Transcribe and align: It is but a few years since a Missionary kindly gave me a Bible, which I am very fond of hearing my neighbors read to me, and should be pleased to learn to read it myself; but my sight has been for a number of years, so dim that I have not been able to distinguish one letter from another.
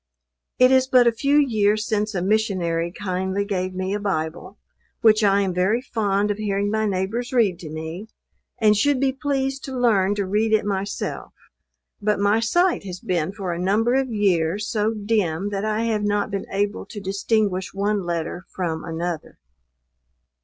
It 0.57 0.71
is 0.71 0.87
but 0.87 1.05
a 1.05 1.11
few 1.11 1.37
years 1.37 1.85
since 1.85 2.15
a 2.15 2.23
Missionary 2.23 2.91
kindly 2.91 3.45
gave 3.45 3.75
me 3.75 3.93
a 3.93 3.99
Bible, 3.99 4.57
which 5.01 5.23
I 5.23 5.41
am 5.41 5.53
very 5.53 5.79
fond 5.79 6.31
of 6.31 6.37
hearing 6.39 6.71
my 6.71 6.87
neighbors 6.87 7.31
read 7.31 7.59
to 7.59 7.69
me, 7.69 8.07
and 8.57 8.75
should 8.75 8.99
be 8.99 9.11
pleased 9.11 9.63
to 9.65 9.77
learn 9.77 10.15
to 10.15 10.25
read 10.25 10.53
it 10.53 10.65
myself; 10.65 11.33
but 12.01 12.19
my 12.19 12.39
sight 12.39 12.83
has 12.83 12.99
been 12.99 13.31
for 13.31 13.53
a 13.53 13.59
number 13.59 13.93
of 13.93 14.09
years, 14.09 14.67
so 14.67 14.91
dim 14.95 15.49
that 15.51 15.65
I 15.65 15.83
have 15.83 16.01
not 16.03 16.31
been 16.31 16.47
able 16.49 16.87
to 16.87 16.99
distinguish 16.99 17.71
one 17.71 18.01
letter 18.03 18.45
from 18.55 18.83
another. 18.83 19.37